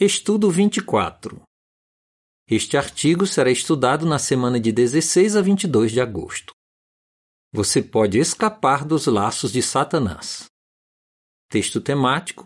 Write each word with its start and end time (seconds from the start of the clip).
Estudo 0.00 0.50
24. 0.50 1.40
Este 2.50 2.76
artigo 2.76 3.28
será 3.28 3.48
estudado 3.48 4.04
na 4.04 4.18
semana 4.18 4.58
de 4.58 4.72
16 4.72 5.36
a 5.36 5.40
22 5.40 5.92
de 5.92 6.00
agosto. 6.00 6.52
Você 7.52 7.80
pode 7.80 8.18
escapar 8.18 8.84
dos 8.84 9.06
laços 9.06 9.52
de 9.52 9.62
Satanás. 9.62 10.46
Texto 11.48 11.80
temático: 11.80 12.44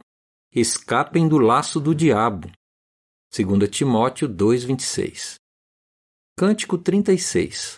Escapem 0.54 1.26
do 1.26 1.38
laço 1.38 1.80
do 1.80 1.94
diabo. 1.94 2.52
2 3.34 3.70
Timóteo 3.70 4.28
2:26. 4.28 5.36
Cântico 6.38 6.76
36. 6.76 7.76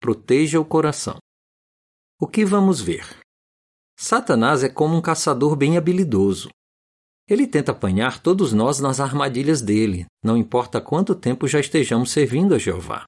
Proteja 0.00 0.58
o 0.58 0.64
coração. 0.64 1.18
O 2.20 2.26
que 2.26 2.44
vamos 2.44 2.80
ver? 2.80 3.20
Satanás 3.96 4.64
é 4.64 4.68
como 4.68 4.96
um 4.96 5.00
caçador 5.00 5.54
bem 5.54 5.78
habilidoso. 5.78 6.48
Ele 7.28 7.46
tenta 7.46 7.72
apanhar 7.72 8.20
todos 8.20 8.52
nós 8.52 8.80
nas 8.80 9.00
armadilhas 9.00 9.60
dele, 9.60 10.06
não 10.24 10.36
importa 10.36 10.80
quanto 10.80 11.14
tempo 11.14 11.46
já 11.46 11.60
estejamos 11.60 12.10
servindo 12.10 12.54
a 12.54 12.58
Jeová. 12.58 13.04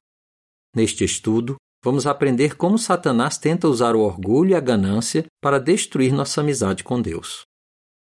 Neste 0.75 1.03
estudo, 1.03 1.55
vamos 1.83 2.07
aprender 2.07 2.55
como 2.55 2.77
Satanás 2.77 3.37
tenta 3.37 3.67
usar 3.67 3.95
o 3.95 4.01
orgulho 4.01 4.51
e 4.51 4.55
a 4.55 4.59
ganância 4.59 5.25
para 5.41 5.59
destruir 5.59 6.11
nossa 6.13 6.41
amizade 6.41 6.83
com 6.83 7.01
Deus. 7.01 7.43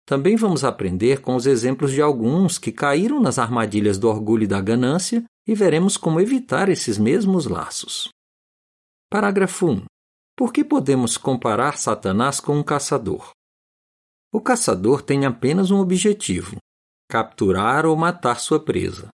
Também 0.06 0.36
vamos 0.36 0.64
aprender 0.64 1.22
com 1.22 1.34
os 1.34 1.46
exemplos 1.46 1.90
de 1.90 2.02
alguns 2.02 2.58
que 2.58 2.70
caíram 2.70 3.20
nas 3.20 3.38
armadilhas 3.38 3.98
do 3.98 4.08
orgulho 4.08 4.44
e 4.44 4.46
da 4.46 4.60
ganância 4.60 5.24
e 5.46 5.54
veremos 5.54 5.96
como 5.96 6.20
evitar 6.20 6.68
esses 6.68 6.98
mesmos 6.98 7.46
laços. 7.46 8.08
Parágrafo 9.10 9.68
1. 9.68 9.84
Por 10.36 10.52
que 10.52 10.64
podemos 10.64 11.16
comparar 11.16 11.78
Satanás 11.78 12.40
com 12.40 12.56
um 12.58 12.62
caçador? 12.62 13.30
O 14.34 14.40
caçador 14.40 15.00
tem 15.00 15.24
apenas 15.24 15.70
um 15.70 15.78
objetivo: 15.78 16.56
capturar 17.08 17.86
ou 17.86 17.96
matar 17.96 18.40
sua 18.40 18.58
presa. 18.58 19.06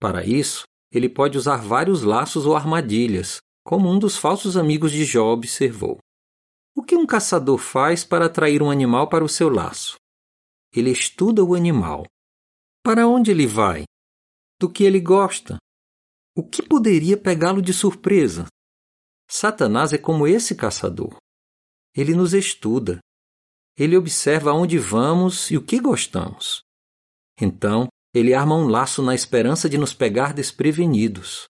Para 0.00 0.24
isso, 0.24 0.62
ele 0.90 1.06
pode 1.06 1.36
usar 1.36 1.58
vários 1.58 2.02
laços 2.02 2.46
ou 2.46 2.56
armadilhas, 2.56 3.40
como 3.62 3.90
um 3.90 3.98
dos 3.98 4.16
falsos 4.16 4.56
amigos 4.56 4.90
de 4.90 5.04
Jó 5.04 5.34
observou. 5.34 5.98
O 6.74 6.82
que 6.82 6.96
um 6.96 7.04
caçador 7.04 7.58
faz 7.58 8.04
para 8.04 8.24
atrair 8.24 8.62
um 8.62 8.70
animal 8.70 9.06
para 9.10 9.22
o 9.22 9.28
seu 9.28 9.50
laço? 9.50 9.96
Ele 10.74 10.90
estuda 10.90 11.44
o 11.44 11.54
animal. 11.54 12.06
Para 12.82 13.06
onde 13.06 13.30
ele 13.30 13.46
vai? 13.46 13.84
Do 14.58 14.72
que 14.72 14.82
ele 14.82 14.98
gosta? 14.98 15.58
O 16.34 16.42
que 16.42 16.62
poderia 16.62 17.18
pegá-lo 17.18 17.60
de 17.60 17.74
surpresa? 17.74 18.46
Satanás 19.28 19.92
é 19.92 19.98
como 19.98 20.26
esse 20.26 20.54
caçador. 20.54 21.18
Ele 21.94 22.14
nos 22.14 22.32
estuda, 22.32 22.98
ele 23.78 23.96
observa 23.96 24.50
aonde 24.50 24.76
vamos 24.78 25.50
e 25.50 25.56
o 25.56 25.62
que 25.62 25.78
gostamos. 25.78 26.62
Então, 27.40 27.86
ele 28.12 28.34
arma 28.34 28.56
um 28.56 28.66
laço 28.66 29.00
na 29.02 29.14
esperança 29.14 29.68
de 29.68 29.78
nos 29.78 29.94
pegar 29.94 30.34
desprevenidos. 30.34 31.46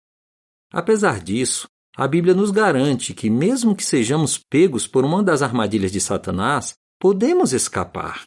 Apesar 0.72 1.22
disso, 1.22 1.68
a 1.96 2.08
Bíblia 2.08 2.34
nos 2.34 2.52
garante 2.52 3.14
que, 3.14 3.30
mesmo 3.30 3.76
que 3.76 3.84
sejamos 3.84 4.38
pegos 4.38 4.86
por 4.86 5.06
uma 5.06 5.24
das 5.24 5.42
armadilhas 5.42 5.92
de 5.92 6.02
Satanás, 6.02 6.74
podemos 7.00 7.54
escapar. 7.54 8.24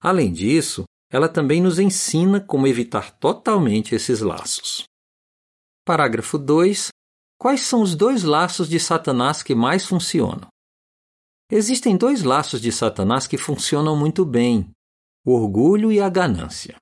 Além 0.00 0.32
disso, 0.32 0.84
ela 1.10 1.28
também 1.28 1.60
nos 1.60 1.78
ensina 1.78 2.40
como 2.40 2.66
evitar 2.66 3.10
totalmente 3.18 3.94
esses 3.94 4.20
laços. 4.20 4.84
Parágrafo 5.84 6.38
2. 6.38 6.88
Quais 7.38 7.62
são 7.62 7.82
os 7.82 7.94
dois 7.94 8.22
laços 8.22 8.68
de 8.68 8.78
Satanás 8.78 9.42
que 9.42 9.54
mais 9.54 9.84
funcionam? 9.84 10.48
Existem 11.50 11.96
dois 11.96 12.22
laços 12.22 12.60
de 12.60 12.72
Satanás 12.72 13.26
que 13.26 13.38
funcionam 13.38 13.96
muito 13.96 14.24
bem: 14.24 14.70
o 15.24 15.32
orgulho 15.32 15.92
e 15.92 16.00
a 16.00 16.08
ganância. 16.08 16.76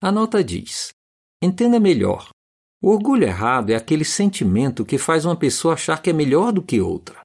A 0.00 0.12
nota 0.12 0.42
diz: 0.44 0.90
entenda 1.42 1.80
melhor. 1.80 2.30
O 2.82 2.90
orgulho 2.90 3.24
errado 3.24 3.70
é 3.70 3.74
aquele 3.74 4.04
sentimento 4.04 4.86
que 4.86 4.96
faz 4.96 5.24
uma 5.24 5.36
pessoa 5.36 5.74
achar 5.74 6.00
que 6.00 6.10
é 6.10 6.12
melhor 6.12 6.52
do 6.52 6.62
que 6.62 6.80
outra. 6.80 7.20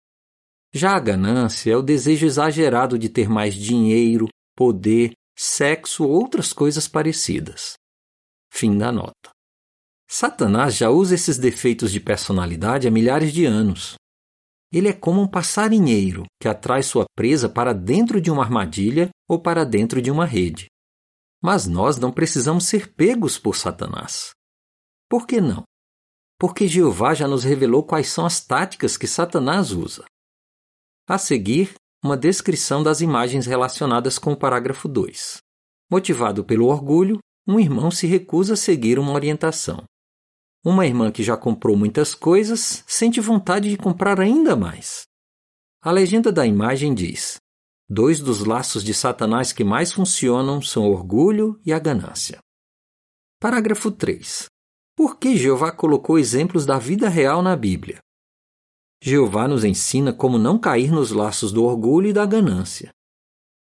Já 0.74 0.96
a 0.96 1.00
ganância 1.00 1.72
é 1.72 1.78
o 1.78 1.82
desejo 1.82 2.26
exagerado 2.26 3.00
de 3.00 3.08
ter 3.08 3.30
mais 3.30 3.56
dinheiro, 3.56 4.28
poder, 4.58 5.14
sexo 5.38 6.04
ou 6.04 6.12
outras 6.12 6.52
coisas 6.52 6.88
parecidas. 6.88 7.76
Fim 8.52 8.78
da 8.78 8.92
nota. 8.92 9.30
Satanás 10.10 10.76
já 10.76 10.90
usa 10.90 11.16
esses 11.16 11.38
defeitos 11.38 11.92
de 11.92 12.00
personalidade 12.00 12.88
há 12.88 12.92
milhares 12.92 13.32
de 13.32 13.46
anos. 13.46 13.96
Ele 14.76 14.90
é 14.90 14.94
como 14.94 15.22
um 15.22 15.28
passarinheiro 15.28 16.26
que 16.38 16.50
atrai 16.50 16.84
sua 16.84 17.06
presa 17.16 17.48
para 17.48 17.72
dentro 17.72 18.20
de 18.20 18.30
uma 18.30 18.44
armadilha 18.44 19.08
ou 19.26 19.40
para 19.40 19.64
dentro 19.64 20.02
de 20.02 20.12
uma 20.12 20.26
rede. 20.26 20.66
Mas 21.42 21.66
nós 21.66 21.96
não 21.96 22.12
precisamos 22.12 22.66
ser 22.66 22.94
pegos 22.94 23.40
por 23.40 23.56
Satanás. 23.56 24.32
Por 25.10 25.26
que 25.26 25.40
não? 25.40 25.64
Porque 26.38 26.68
Jeová 26.68 27.14
já 27.14 27.26
nos 27.26 27.46
revelou 27.46 27.86
quais 27.86 28.10
são 28.10 28.26
as 28.26 28.46
táticas 28.46 28.98
que 28.98 29.08
Satanás 29.08 29.72
usa. 29.72 30.04
A 31.08 31.18
seguir, 31.18 31.76
uma 32.04 32.18
descrição 32.18 32.84
das 32.84 33.00
imagens 33.00 33.46
relacionadas 33.46 34.20
com 34.20 34.34
o 34.34 34.38
parágrafo 34.38 34.90
2. 34.90 35.38
Motivado 35.90 36.44
pelo 36.44 36.66
orgulho, 36.66 37.20
um 37.48 37.58
irmão 37.62 37.90
se 37.90 38.08
recusa 38.08 38.56
a 38.56 38.58
seguir 38.58 39.00
uma 39.00 39.14
orientação. 39.14 39.86
Uma 40.68 40.88
irmã 40.88 41.12
que 41.12 41.22
já 41.22 41.38
comprou 41.38 41.78
muitas 41.78 42.16
coisas 42.16 42.84
sente 42.88 43.22
vontade 43.22 43.70
de 43.70 43.78
comprar 43.78 44.20
ainda 44.20 44.56
mais. 44.56 45.06
A 45.80 45.92
legenda 45.92 46.32
da 46.32 46.44
imagem 46.44 46.92
diz: 46.92 47.40
Dois 47.88 48.20
dos 48.20 48.44
laços 48.44 48.84
de 48.84 48.92
Satanás 48.92 49.54
que 49.54 49.64
mais 49.64 49.94
funcionam 49.94 50.64
são 50.64 50.90
o 50.90 50.92
orgulho 50.92 51.62
e 51.64 51.72
a 51.72 51.78
ganância. 51.78 52.40
Parágrafo 53.40 53.92
3. 53.92 54.48
Por 54.98 55.20
que 55.20 55.38
Jeová 55.38 55.72
colocou 55.72 56.18
exemplos 56.18 56.66
da 56.66 56.80
vida 56.80 57.10
real 57.10 57.44
na 57.44 57.56
Bíblia? 57.56 58.00
Jeová 59.04 59.48
nos 59.48 59.64
ensina 59.64 60.12
como 60.12 60.40
não 60.40 60.58
cair 60.58 60.92
nos 60.92 61.12
laços 61.12 61.52
do 61.52 61.64
orgulho 61.64 62.10
e 62.10 62.14
da 62.14 62.26
ganância. 62.26 62.92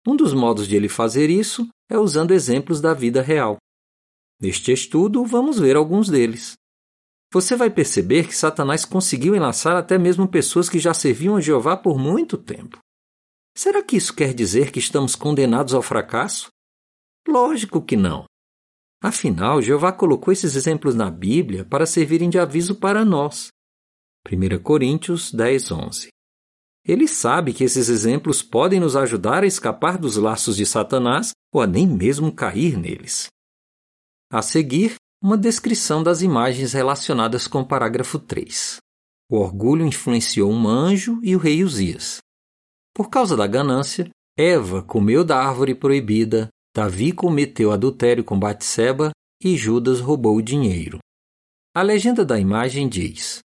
Um 0.07 0.15
dos 0.15 0.33
modos 0.33 0.69
de 0.69 0.77
ele 0.77 0.89
fazer 0.89 1.31
isso 1.31 1.67
é 1.91 1.99
usando 1.99 2.31
exemplos 2.31 2.81
da 2.81 2.95
vida 2.95 3.21
real. 3.21 3.57
Neste 4.41 4.71
estudo, 4.71 5.25
vamos 5.25 5.59
ver 5.59 5.75
alguns 5.75 6.09
deles 6.09 6.55
você 7.32 7.56
vai 7.56 7.70
perceber 7.70 8.28
que 8.28 8.37
Satanás 8.37 8.84
conseguiu 8.84 9.34
enlaçar 9.34 9.75
até 9.75 9.97
mesmo 9.97 10.28
pessoas 10.28 10.69
que 10.69 10.78
já 10.78 10.93
serviam 10.93 11.37
a 11.37 11.41
Jeová 11.41 11.75
por 11.78 11.98
muito 11.98 12.37
tempo. 12.37 12.78
Será 13.56 13.82
que 13.82 13.97
isso 13.97 14.15
quer 14.15 14.34
dizer 14.34 14.70
que 14.70 14.78
estamos 14.78 15.16
condenados 15.16 15.72
ao 15.72 15.81
fracasso? 15.81 16.50
Lógico 17.26 17.81
que 17.81 17.97
não. 17.97 18.26
Afinal, 19.03 19.62
Jeová 19.62 19.92
colocou 19.92 20.31
esses 20.31 20.54
exemplos 20.54 20.94
na 20.94 21.10
Bíblia 21.10 21.65
para 21.65 21.87
servirem 21.87 22.28
de 22.28 22.38
aviso 22.38 22.75
para 22.75 23.03
nós. 23.03 23.48
1 24.31 24.62
Coríntios 24.62 25.32
10, 25.32 25.72
11. 25.72 26.09
Ele 26.84 27.09
sabe 27.09 27.54
que 27.54 27.65
esses 27.65 27.88
exemplos 27.88 28.42
podem 28.42 28.78
nos 28.78 28.94
ajudar 28.94 29.42
a 29.42 29.47
escapar 29.47 29.97
dos 29.97 30.16
laços 30.16 30.56
de 30.56 30.66
Satanás 30.66 31.31
ou 31.53 31.62
a 31.62 31.66
nem 31.66 31.87
mesmo 31.87 32.31
cair 32.34 32.76
neles. 32.76 33.28
A 34.31 34.42
seguir, 34.42 34.97
uma 35.22 35.38
descrição 35.38 36.03
das 36.03 36.21
imagens 36.21 36.72
relacionadas 36.72 37.47
com 37.47 37.60
o 37.60 37.66
parágrafo 37.66 38.19
3. 38.19 38.78
O 39.31 39.37
orgulho 39.37 39.87
influenciou 39.87 40.50
um 40.50 40.66
anjo 40.66 41.21
e 41.22 41.37
o 41.37 41.38
rei 41.38 41.62
Uzias. 41.62 42.19
Por 42.93 43.09
causa 43.09 43.37
da 43.37 43.47
ganância, 43.47 44.10
Eva 44.37 44.83
comeu 44.83 45.25
da 45.25 45.38
árvore 45.38 45.77
proibida, 45.77 46.49
Davi 46.75 47.12
cometeu 47.12 47.71
adultério 47.71 48.25
com 48.25 48.37
Batseba 48.37 49.12
e 49.41 49.56
Judas 49.56 50.00
roubou 50.00 50.37
o 50.38 50.43
dinheiro. 50.43 50.99
A 51.72 51.83
legenda 51.83 52.25
da 52.25 52.37
imagem 52.37 52.89
diz: 52.89 53.39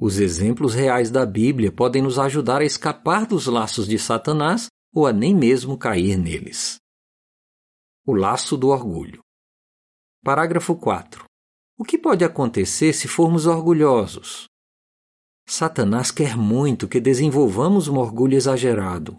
Os 0.00 0.18
exemplos 0.18 0.72
reais 0.72 1.10
da 1.10 1.26
Bíblia 1.26 1.70
podem 1.70 2.00
nos 2.00 2.18
ajudar 2.18 2.62
a 2.62 2.64
escapar 2.64 3.26
dos 3.26 3.46
laços 3.46 3.86
de 3.86 3.98
Satanás 3.98 4.68
ou 4.94 5.06
a 5.06 5.12
nem 5.12 5.36
mesmo 5.36 5.76
cair 5.76 6.16
neles. 6.16 6.78
O 8.06 8.14
laço 8.14 8.56
do 8.56 8.68
orgulho. 8.68 9.20
Parágrafo 10.28 10.76
4. 10.76 11.24
O 11.78 11.82
que 11.82 11.96
pode 11.96 12.22
acontecer 12.22 12.92
se 12.92 13.08
formos 13.08 13.46
orgulhosos? 13.46 14.44
Satanás 15.48 16.10
quer 16.10 16.36
muito 16.36 16.86
que 16.86 17.00
desenvolvamos 17.00 17.88
um 17.88 17.96
orgulho 17.96 18.36
exagerado. 18.36 19.16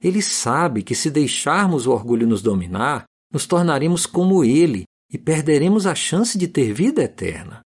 Ele 0.00 0.22
sabe 0.22 0.84
que 0.84 0.94
se 0.94 1.10
deixarmos 1.10 1.84
o 1.84 1.90
orgulho 1.90 2.28
nos 2.28 2.42
dominar, 2.42 3.06
nos 3.32 3.44
tornaremos 3.44 4.06
como 4.06 4.44
ele 4.44 4.84
e 5.12 5.18
perderemos 5.18 5.84
a 5.84 5.96
chance 5.96 6.38
de 6.38 6.46
ter 6.46 6.72
vida 6.72 7.02
eterna. 7.02 7.62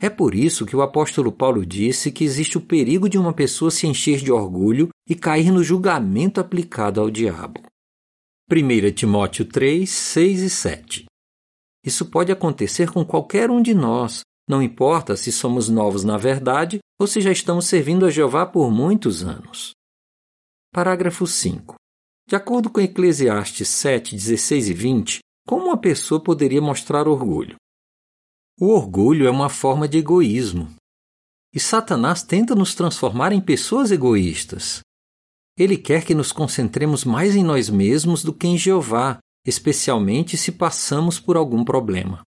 É 0.00 0.08
por 0.08 0.34
isso 0.34 0.64
que 0.64 0.74
o 0.74 0.80
apóstolo 0.80 1.30
Paulo 1.30 1.66
disse 1.66 2.10
que 2.10 2.24
existe 2.24 2.56
o 2.56 2.62
perigo 2.62 3.06
de 3.06 3.18
uma 3.18 3.34
pessoa 3.34 3.70
se 3.70 3.86
encher 3.86 4.20
de 4.20 4.32
orgulho 4.32 4.88
e 5.06 5.14
cair 5.14 5.52
no 5.52 5.62
julgamento 5.62 6.40
aplicado 6.40 7.02
ao 7.02 7.10
diabo. 7.10 7.60
1 8.50 8.92
Timóteo 8.94 9.44
3, 9.44 9.90
6 9.90 10.40
e 10.40 10.48
7 10.48 11.11
isso 11.84 12.06
pode 12.06 12.30
acontecer 12.30 12.90
com 12.90 13.04
qualquer 13.04 13.50
um 13.50 13.60
de 13.60 13.74
nós, 13.74 14.22
não 14.48 14.62
importa 14.62 15.16
se 15.16 15.32
somos 15.32 15.68
novos 15.68 16.04
na 16.04 16.16
verdade 16.16 16.78
ou 17.00 17.06
se 17.06 17.20
já 17.20 17.32
estamos 17.32 17.66
servindo 17.66 18.06
a 18.06 18.10
Jeová 18.10 18.46
por 18.46 18.70
muitos 18.70 19.22
anos. 19.22 19.72
Parágrafo 20.72 21.26
5. 21.26 21.74
De 22.28 22.36
acordo 22.36 22.70
com 22.70 22.80
Eclesiastes 22.80 23.68
7, 23.68 24.14
16 24.14 24.68
e 24.68 24.74
20, 24.74 25.18
Como 25.46 25.66
uma 25.66 25.76
pessoa 25.76 26.22
poderia 26.22 26.62
mostrar 26.62 27.08
orgulho? 27.08 27.56
O 28.60 28.68
orgulho 28.68 29.26
é 29.26 29.30
uma 29.30 29.48
forma 29.48 29.88
de 29.88 29.98
egoísmo. 29.98 30.72
E 31.52 31.58
Satanás 31.58 32.22
tenta 32.22 32.54
nos 32.54 32.74
transformar 32.74 33.32
em 33.32 33.40
pessoas 33.40 33.90
egoístas. 33.90 34.80
Ele 35.58 35.76
quer 35.76 36.04
que 36.04 36.14
nos 36.14 36.32
concentremos 36.32 37.04
mais 37.04 37.34
em 37.34 37.42
nós 37.42 37.68
mesmos 37.68 38.22
do 38.22 38.32
que 38.32 38.46
em 38.46 38.56
Jeová, 38.56 39.18
especialmente 39.46 40.36
se 40.36 40.52
passamos 40.52 41.18
por 41.18 41.36
algum 41.36 41.64
problema. 41.64 42.22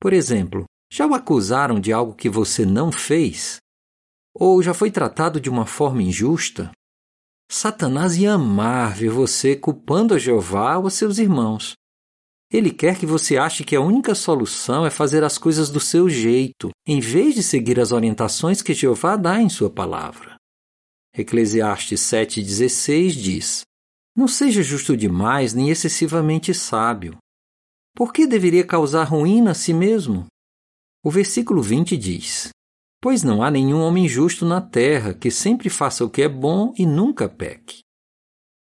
Por 0.00 0.12
exemplo, 0.12 0.64
já 0.92 1.06
o 1.06 1.14
acusaram 1.14 1.80
de 1.80 1.92
algo 1.92 2.14
que 2.14 2.28
você 2.28 2.64
não 2.66 2.92
fez? 2.92 3.58
Ou 4.34 4.62
já 4.62 4.74
foi 4.74 4.90
tratado 4.90 5.40
de 5.40 5.48
uma 5.48 5.66
forma 5.66 6.02
injusta? 6.02 6.70
Satanás 7.50 8.16
ia 8.16 8.34
amar 8.34 8.94
ver 8.94 9.10
você 9.10 9.54
culpando 9.54 10.14
a 10.14 10.18
Jeová 10.18 10.76
ou 10.78 10.86
a 10.86 10.90
seus 10.90 11.18
irmãos. 11.18 11.74
Ele 12.50 12.70
quer 12.70 12.98
que 12.98 13.06
você 13.06 13.36
ache 13.36 13.64
que 13.64 13.74
a 13.74 13.80
única 13.80 14.14
solução 14.14 14.86
é 14.86 14.90
fazer 14.90 15.24
as 15.24 15.38
coisas 15.38 15.70
do 15.70 15.80
seu 15.80 16.08
jeito, 16.08 16.70
em 16.86 17.00
vez 17.00 17.34
de 17.34 17.42
seguir 17.42 17.80
as 17.80 17.90
orientações 17.90 18.62
que 18.62 18.74
Jeová 18.74 19.16
dá 19.16 19.40
em 19.40 19.48
sua 19.48 19.70
palavra. 19.70 20.36
Eclesiastes 21.16 22.00
7,16 22.00 23.10
diz: 23.10 23.62
Não 24.16 24.28
seja 24.28 24.62
justo 24.62 24.96
demais 24.96 25.54
nem 25.54 25.70
excessivamente 25.70 26.54
sábio. 26.54 27.18
Por 27.94 28.12
que 28.12 28.26
deveria 28.26 28.66
causar 28.66 29.04
ruína 29.04 29.52
a 29.52 29.54
si 29.54 29.72
mesmo? 29.72 30.26
O 31.02 31.10
versículo 31.10 31.62
20 31.62 31.96
diz: 31.96 32.50
Pois 33.00 33.22
não 33.22 33.42
há 33.42 33.50
nenhum 33.50 33.80
homem 33.80 34.08
justo 34.08 34.44
na 34.44 34.60
terra 34.60 35.14
que 35.14 35.30
sempre 35.30 35.68
faça 35.68 36.04
o 36.04 36.10
que 36.10 36.22
é 36.22 36.28
bom 36.28 36.72
e 36.78 36.86
nunca 36.86 37.28
peque. 37.28 37.80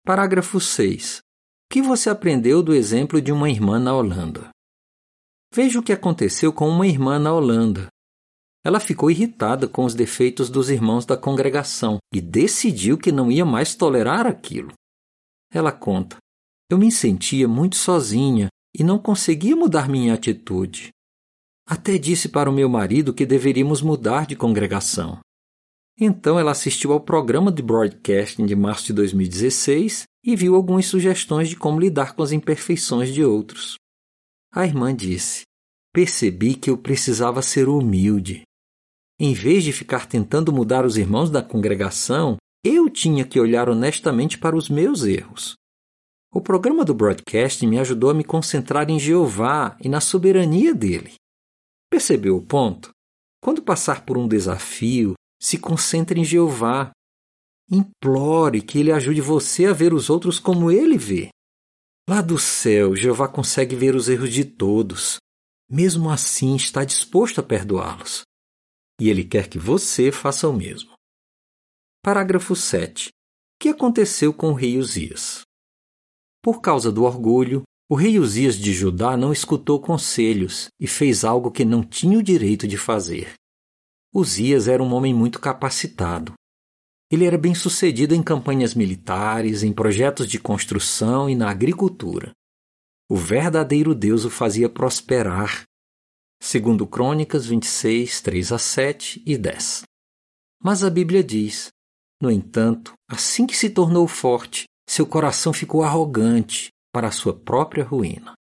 Parágrafo 0.04 0.60
6 0.60 1.22
que 1.70 1.82
você 1.82 2.10
aprendeu 2.10 2.64
do 2.64 2.74
exemplo 2.74 3.22
de 3.22 3.32
uma 3.32 3.50
irmã 3.50 3.78
na 3.78 3.94
Holanda? 3.94 4.50
Veja 5.54 5.80
o 5.80 5.84
que 5.84 5.92
aconteceu 5.92 6.54
com 6.54 6.70
uma 6.70 6.88
irmã 6.88 7.20
na 7.20 7.34
Holanda. 7.34 7.88
Ela 8.66 8.80
ficou 8.80 9.12
irritada 9.12 9.68
com 9.68 9.84
os 9.84 9.94
defeitos 9.94 10.50
dos 10.50 10.70
irmãos 10.70 11.06
da 11.06 11.18
congregação 11.18 11.98
e 12.14 12.22
decidiu 12.22 12.98
que 12.98 13.12
não 13.12 13.30
ia 13.30 13.46
mais 13.46 13.76
tolerar 13.76 14.26
aquilo. 14.26 14.72
Ela 15.58 15.72
conta: 15.72 16.18
Eu 16.70 16.78
me 16.78 16.92
sentia 16.92 17.48
muito 17.48 17.78
sozinha 17.78 18.48
e 18.76 18.84
não 18.84 19.00
conseguia 19.00 19.56
mudar 19.56 19.90
minha 19.90 20.14
atitude. 20.14 20.90
Até 21.68 21.98
disse 21.98 22.30
para 22.30 22.48
o 22.48 22.54
meu 22.54 22.70
marido 22.70 23.12
que 23.12 23.26
deveríamos 23.26 23.82
mudar 23.82 24.28
de 24.28 24.36
congregação. 24.36 25.18
Então 26.00 26.40
ela 26.40 26.52
assistiu 26.52 26.94
ao 26.94 27.02
programa 27.02 27.52
de 27.52 27.64
broadcasting 27.64 28.46
de 28.46 28.56
março 28.56 28.86
de 28.86 28.94
2016 28.94 30.04
e 30.24 30.36
viu 30.36 30.54
algumas 30.54 30.86
sugestões 30.86 31.50
de 31.50 31.56
como 31.56 31.80
lidar 31.80 32.14
com 32.14 32.22
as 32.22 32.32
imperfeições 32.32 33.12
de 33.12 33.26
outros. 33.26 33.78
A 34.54 34.64
irmã 34.64 34.96
disse: 34.96 35.42
Percebi 35.92 36.54
que 36.54 36.70
eu 36.70 36.78
precisava 36.78 37.42
ser 37.42 37.68
humilde. 37.68 38.44
Em 39.20 39.34
vez 39.34 39.64
de 39.64 39.74
ficar 39.74 40.06
tentando 40.06 40.54
mudar 40.54 40.86
os 40.86 40.98
irmãos 40.98 41.32
da 41.32 41.42
congregação, 41.42 42.38
eu 42.68 42.90
tinha 42.90 43.26
que 43.26 43.40
olhar 43.40 43.70
honestamente 43.70 44.38
para 44.38 44.56
os 44.56 44.70
meus 44.70 45.04
erros. 45.04 45.56
O 46.32 46.42
programa 46.42 46.84
do 46.84 46.94
broadcast 46.94 47.66
me 47.66 47.80
ajudou 47.80 48.10
a 48.10 48.14
me 48.14 48.24
concentrar 48.24 48.90
em 48.90 49.00
Jeová 49.00 49.78
e 49.82 49.88
na 49.88 50.02
soberania 50.02 50.74
dele. 50.74 51.14
Percebeu 51.90 52.36
o 52.36 52.46
ponto? 52.46 52.90
Quando 53.42 53.62
passar 53.62 54.06
por 54.06 54.18
um 54.18 54.28
desafio, 54.28 55.14
se 55.42 55.58
concentre 55.58 56.20
em 56.20 56.26
Jeová 56.26 56.92
Implore 57.70 58.62
que 58.62 58.80
ele 58.80 58.94
ajude 58.94 59.20
você 59.20 59.66
a 59.66 59.74
ver 59.74 59.94
os 59.94 60.10
outros 60.10 60.40
como 60.40 60.72
ele 60.72 60.98
vê. 60.98 61.30
Lá 62.10 62.22
do 62.22 62.40
céu, 62.40 62.96
Jeová 62.96 63.28
consegue 63.28 63.76
ver 63.76 63.94
os 63.94 64.08
erros 64.08 64.32
de 64.32 64.46
todos. 64.46 65.18
Mesmo 65.70 66.10
assim, 66.10 66.56
está 66.56 66.86
disposto 66.86 67.42
a 67.42 67.44
perdoá-los. 67.44 68.22
E 69.02 69.10
ele 69.10 69.26
quer 69.26 69.50
que 69.50 69.60
você 69.60 70.14
faça 70.14 70.48
o 70.48 70.54
mesmo. 70.54 70.97
Parágrafo 72.08 72.56
7. 72.56 73.10
O 73.10 73.12
que 73.60 73.68
aconteceu 73.68 74.34
com 74.34 74.52
o 74.52 74.54
rei 74.54 74.78
Uzias? 74.78 75.42
Por 76.42 76.62
causa 76.62 76.90
do 76.90 77.04
orgulho, 77.04 77.64
o 77.92 77.96
rei 77.96 78.18
Uzias 78.18 78.56
de 78.56 78.72
Judá 78.72 79.18
não 79.18 79.34
escutou 79.34 79.78
conselhos 79.82 80.70
e 80.80 80.88
fez 80.88 81.26
algo 81.26 81.52
que 81.52 81.66
não 81.66 81.84
tinha 81.84 82.18
o 82.18 82.24
direito 82.24 82.66
de 82.66 82.78
fazer. 82.78 83.34
Uzias 84.16 84.70
era 84.70 84.82
um 84.82 84.94
homem 84.94 85.14
muito 85.14 85.38
capacitado, 85.38 86.34
ele 87.12 87.26
era 87.26 87.38
bem 87.38 87.54
sucedido 87.54 88.16
em 88.16 88.24
campanhas 88.24 88.74
militares, 88.74 89.62
em 89.62 89.74
projetos 89.74 90.30
de 90.30 90.40
construção 90.40 91.30
e 91.30 91.36
na 91.36 91.50
agricultura. 91.50 92.32
O 93.10 93.18
verdadeiro 93.18 93.94
Deus 93.94 94.24
o 94.24 94.30
fazia 94.30 94.70
prosperar. 94.70 95.64
Segundo 96.42 96.88
Crônicas 96.88 97.46
26, 97.46 98.22
3 98.22 98.52
a 98.54 98.58
7 98.58 99.22
e 99.26 99.38
10. 99.38 99.84
Mas 100.64 100.86
a 100.86 100.90
Bíblia 100.90 101.22
diz: 101.22 101.68
No 102.22 102.32
entanto, 102.32 102.94
assim 103.10 103.46
que 103.46 103.56
se 103.56 103.70
tornou 103.70 104.08
forte, 104.08 104.66
seu 104.90 105.06
coração 105.06 105.54
ficou 105.54 105.84
arrogante 105.84 106.70
para 106.92 107.10
a 107.10 107.12
sua 107.12 107.34
própria 107.34 107.84
ruína. 107.84 108.34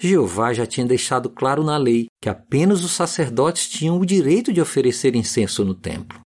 Jeová 0.00 0.52
já 0.52 0.66
tinha 0.66 0.86
deixado 0.86 1.30
claro 1.30 1.62
na 1.62 1.76
lei 1.76 2.06
que 2.20 2.28
apenas 2.28 2.84
os 2.84 2.92
sacerdotes 2.92 3.68
tinham 3.68 3.98
o 3.98 4.04
direito 4.04 4.52
de 4.52 4.60
oferecer 4.60 5.14
incenso 5.14 5.64
no 5.64 5.74
templo. 5.74 6.20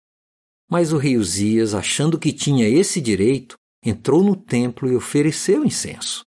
Mas 0.71 0.93
o 0.93 0.99
rei 0.99 1.17
Uzias, 1.17 1.75
achando 1.75 2.19
que 2.19 2.33
tinha 2.33 2.69
esse 2.69 3.01
direito, 3.01 3.57
entrou 3.85 4.23
no 4.23 4.37
templo 4.37 4.91
e 4.91 4.97
ofereceu 4.97 5.65
incenso. 5.65 6.23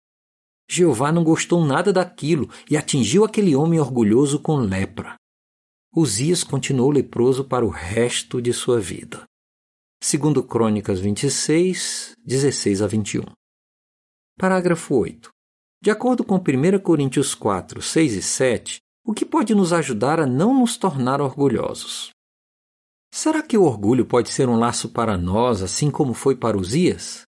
Jeová 0.71 1.13
não 1.13 1.25
gostou 1.25 1.65
nada 1.65 1.93
daquilo 1.93 2.51
e 2.71 2.77
atingiu 2.77 3.25
aquele 3.25 3.55
homem 3.55 3.81
orgulhoso 3.81 4.39
com 4.41 4.57
lepra. 4.57 5.15
Uzias 5.95 6.43
continuou 6.43 6.91
leproso 6.91 7.45
para 7.45 7.65
o 7.65 7.69
resto 7.69 8.43
de 8.43 8.53
sua 8.53 8.81
vida. 8.81 9.25
Segundo 10.07 10.45
Crônicas 10.45 11.01
26, 11.01 12.13
16 12.27 12.83
a 12.83 12.87
21. 12.87 13.23
Parágrafo 14.39 14.97
8. 14.97 15.31
De 15.83 15.91
acordo 15.91 16.23
com 16.23 16.35
1 16.37 16.79
Coríntios 16.81 17.35
4, 17.35 17.81
6 17.81 18.13
e 18.13 18.21
7, 18.21 18.81
o 19.03 19.15
que 19.15 19.25
pode 19.25 19.55
nos 19.55 19.73
ajudar 19.73 20.21
a 20.21 20.27
não 20.27 20.61
nos 20.61 20.77
tornar 20.77 21.23
orgulhosos? 21.23 22.11
Será 23.15 23.43
que 23.43 23.57
o 23.57 23.63
orgulho 23.63 24.05
pode 24.05 24.31
ser 24.31 24.47
um 24.47 24.59
laço 24.59 24.91
para 24.91 25.17
nós, 25.17 25.63
assim 25.63 25.91
como 25.91 26.13
foi 26.13 26.37
para 26.37 26.59
Uzias? 26.59 27.23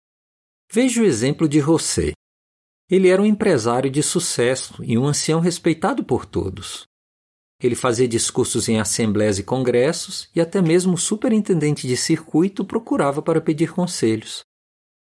Veja 0.71 1.03
o 1.03 1.05
exemplo 1.05 1.47
de 1.47 1.59
José. 1.59 2.13
Ele 2.89 3.07
era 3.07 3.21
um 3.21 3.25
empresário 3.27 3.91
de 3.91 4.01
sucesso 4.01 4.83
e 4.83 4.97
um 4.97 5.05
ancião 5.05 5.39
respeitado 5.39 6.03
por 6.03 6.25
todos. 6.25 6.85
Ele 7.63 7.75
fazia 7.75 8.09
discursos 8.09 8.67
em 8.67 8.77
assembleias 8.77 9.39
e 9.39 9.43
congressos, 9.43 10.29
e 10.35 10.41
até 10.41 10.61
mesmo 10.61 10.95
o 10.95 10.97
superintendente 10.97 11.87
de 11.87 11.95
circuito 11.95 12.65
procurava 12.65 13.21
para 13.21 13.39
pedir 13.39 13.71
conselhos. 13.71 14.41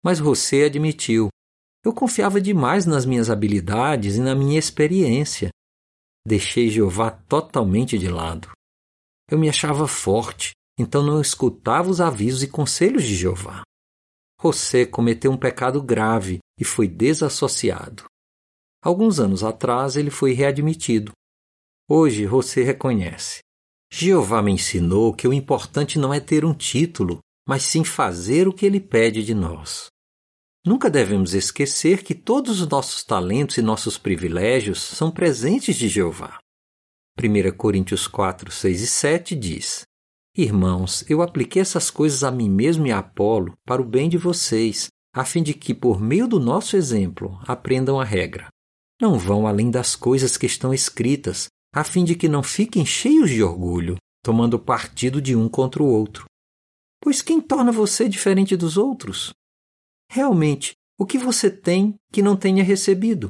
Mas 0.03 0.17
José 0.17 0.65
admitiu: 0.65 1.29
Eu 1.85 1.93
confiava 1.93 2.41
demais 2.41 2.87
nas 2.87 3.05
minhas 3.05 3.29
habilidades 3.29 4.17
e 4.17 4.21
na 4.21 4.35
minha 4.35 4.59
experiência. 4.59 5.51
Deixei 6.27 6.71
Jeová 6.71 7.11
totalmente 7.11 7.99
de 7.99 8.09
lado. 8.09 8.51
Eu 9.31 9.39
me 9.39 9.51
achava 9.51 9.87
forte, 9.87 10.53
então 10.79 11.03
não 11.03 11.21
escutava 11.21 11.91
os 11.91 12.01
avisos 12.01 12.43
e 12.43 12.49
conselhos 12.49 13.05
de 13.05 13.15
Jeová. 13.15 13.63
José 14.41 14.87
cometeu 14.87 15.31
um 15.31 15.37
pecado 15.37 15.83
grave 15.83 16.39
e 16.59 16.65
foi 16.65 16.89
desassociado. 16.89 18.05
Alguns 18.83 19.21
anos 19.21 19.45
atrás 19.45 19.97
ele 19.97 20.11
foi 20.11 20.33
readmitido. 20.33 21.13
Hoje 21.91 22.27
José 22.27 22.63
reconhece: 22.63 23.39
Jeová 23.91 24.43
me 24.43 24.53
ensinou 24.53 25.15
que 25.15 25.27
o 25.27 25.33
importante 25.33 25.99
não 25.99 26.13
é 26.13 26.21
ter 26.21 26.45
um 26.45 26.53
título, 26.53 27.21
mas 27.49 27.63
sim 27.63 27.83
fazer 27.83 28.47
o 28.47 28.53
que 28.53 28.67
ele 28.67 28.79
pede 28.79 29.25
de 29.25 29.35
nós. 29.35 29.87
Nunca 30.67 30.91
devemos 30.91 31.33
esquecer 31.33 32.03
que 32.03 32.15
todos 32.15 32.61
os 32.61 32.69
nossos 32.69 33.03
talentos 33.03 33.57
e 33.57 33.63
nossos 33.63 33.97
privilégios 33.97 34.83
são 34.83 35.11
presentes 35.11 35.77
de 35.77 35.89
Jeová. 35.89 36.39
1 37.19 37.57
Coríntios 37.57 38.07
4, 38.07 38.51
6 38.51 38.83
e 38.83 38.87
7 38.87 39.35
diz: 39.35 39.87
Irmãos, 40.37 41.09
eu 41.09 41.23
apliquei 41.23 41.63
essas 41.63 41.91
coisas 41.91 42.23
a 42.23 42.31
mim 42.31 42.51
mesmo 42.51 42.87
e 42.87 42.93
a 42.93 42.99
Apolo 42.99 43.55
para 43.65 43.81
o 43.81 43.85
bem 43.85 44.11
de 44.11 44.19
vocês, 44.19 44.89
a 45.15 45.25
fim 45.25 45.43
de 45.43 45.55
que, 45.55 45.73
por 45.73 45.99
meio 45.99 46.29
do 46.29 46.39
nosso 46.39 46.77
exemplo, 46.77 47.41
aprendam 47.47 47.99
a 47.99 48.05
regra. 48.05 48.49
Não 49.01 49.19
vão 49.19 49.47
além 49.47 49.71
das 49.71 49.97
coisas 49.97 50.37
que 50.37 50.47
estão 50.47 50.75
escritas, 50.75 51.49
a 51.73 51.85
fim 51.85 52.05
de 52.05 52.15
que 52.15 52.29
não 52.29 52.43
fiquem 52.43 52.85
cheios 52.85 53.31
de 53.31 53.43
orgulho, 53.43 53.97
tomando 54.23 54.59
partido 54.59 55.21
de 55.21 55.37
um 55.37 55.49
contra 55.49 55.83
o 55.83 55.87
outro. 55.87 56.25
Pois 57.01 57.23
quem 57.23 57.41
torna 57.41 57.71
você 57.71 58.09
diferente 58.09 58.57
dos 58.57 58.77
outros? 58.77 59.33
Realmente, 60.11 60.73
o 60.99 61.07
que 61.07 61.19
você 61.19 61.51
tem 61.51 61.95
que 62.13 62.23
não 62.23 62.37
tenha 62.37 62.65
recebido? 62.65 63.29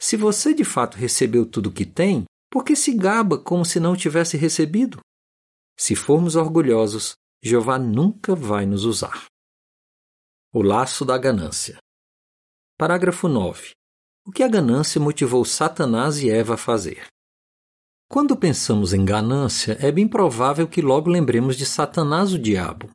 Se 0.00 0.16
você 0.16 0.52
de 0.52 0.64
fato 0.64 0.96
recebeu 0.96 1.46
tudo 1.46 1.68
o 1.68 1.72
que 1.72 1.86
tem, 1.86 2.24
por 2.50 2.64
que 2.64 2.76
se 2.76 2.92
gaba 2.92 3.38
como 3.38 3.64
se 3.64 3.80
não 3.80 3.96
tivesse 3.96 4.36
recebido? 4.36 5.00
Se 5.78 5.96
formos 5.96 6.36
orgulhosos, 6.36 7.14
Jeová 7.42 7.78
nunca 7.78 8.34
vai 8.34 8.66
nos 8.66 8.84
usar. 8.84 9.26
O 10.52 10.60
laço 10.60 11.04
da 11.04 11.16
ganância. 11.16 11.78
Parágrafo 12.76 13.26
9. 13.26 13.70
O 14.26 14.30
que 14.30 14.42
a 14.42 14.48
ganância 14.48 15.00
motivou 15.00 15.44
Satanás 15.44 16.18
e 16.18 16.30
Eva 16.30 16.54
a 16.54 16.58
fazer? 16.58 17.06
Quando 18.12 18.36
pensamos 18.36 18.92
em 18.92 19.06
ganância, 19.06 19.78
é 19.80 19.90
bem 19.90 20.06
provável 20.06 20.68
que 20.68 20.82
logo 20.82 21.08
lembremos 21.08 21.56
de 21.56 21.64
Satanás, 21.64 22.34
o 22.34 22.38
diabo. 22.38 22.90